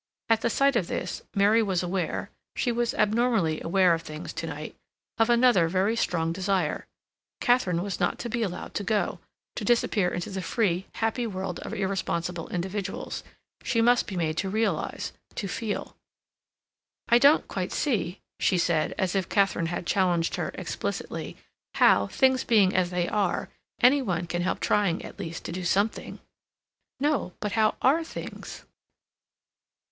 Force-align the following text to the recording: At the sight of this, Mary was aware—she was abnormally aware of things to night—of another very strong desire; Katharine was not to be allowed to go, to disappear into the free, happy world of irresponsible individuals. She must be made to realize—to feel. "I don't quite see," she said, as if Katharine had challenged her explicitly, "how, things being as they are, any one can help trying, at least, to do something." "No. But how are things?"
At 0.29 0.41
the 0.41 0.49
sight 0.49 0.75
of 0.75 0.87
this, 0.87 1.21
Mary 1.35 1.61
was 1.61 1.83
aware—she 1.83 2.71
was 2.71 2.95
abnormally 2.95 3.61
aware 3.61 3.93
of 3.93 4.01
things 4.01 4.33
to 4.33 4.47
night—of 4.47 5.29
another 5.29 5.67
very 5.67 5.95
strong 5.95 6.33
desire; 6.33 6.87
Katharine 7.39 7.83
was 7.83 7.99
not 7.99 8.17
to 8.17 8.27
be 8.27 8.41
allowed 8.41 8.73
to 8.73 8.83
go, 8.83 9.19
to 9.55 9.63
disappear 9.63 10.09
into 10.11 10.31
the 10.31 10.41
free, 10.41 10.87
happy 10.95 11.27
world 11.27 11.59
of 11.59 11.71
irresponsible 11.71 12.47
individuals. 12.47 13.23
She 13.61 13.79
must 13.79 14.07
be 14.07 14.15
made 14.17 14.37
to 14.37 14.49
realize—to 14.49 15.47
feel. 15.47 15.95
"I 17.07 17.19
don't 17.19 17.47
quite 17.47 17.71
see," 17.71 18.21
she 18.39 18.57
said, 18.57 18.95
as 18.97 19.13
if 19.13 19.29
Katharine 19.29 19.67
had 19.67 19.85
challenged 19.85 20.33
her 20.35 20.49
explicitly, 20.55 21.37
"how, 21.75 22.07
things 22.07 22.43
being 22.43 22.75
as 22.75 22.89
they 22.89 23.07
are, 23.07 23.49
any 23.79 24.01
one 24.01 24.25
can 24.25 24.41
help 24.41 24.61
trying, 24.61 25.05
at 25.05 25.19
least, 25.19 25.43
to 25.45 25.51
do 25.51 25.63
something." 25.63 26.17
"No. 26.99 27.33
But 27.39 27.51
how 27.51 27.75
are 27.83 28.03
things?" 28.03 28.65